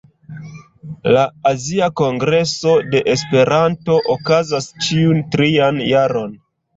La 1.15 1.25
Azia 1.49 1.89
Kongreso 1.99 2.73
de 2.93 3.01
Esperanto 3.13 3.99
okazas 4.15 4.67
ĉiun 4.87 5.21
trian 5.37 5.79
jaron. 5.91 6.33